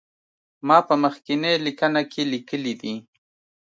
ما 0.67 0.77
په 0.87 0.95
مخکینی 1.03 1.53
لیکنه 1.65 2.01
کې 2.11 2.21
لیکلي 2.33 2.73
دي. 2.81 2.93